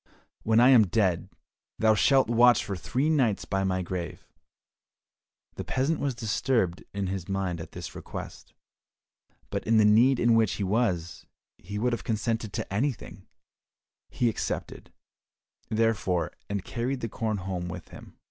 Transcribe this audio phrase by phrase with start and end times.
[0.41, 1.29] "When I am dead,
[1.77, 4.25] thou shalt watch for three nights by my grave."
[5.57, 8.55] The peasant was disturbed in his mind at this request,
[9.51, 11.27] but in the need in which he was,
[11.59, 13.27] he would have consented to anything;
[14.09, 14.91] he accepted,
[15.69, 18.17] therefore, and carried the corn home with him.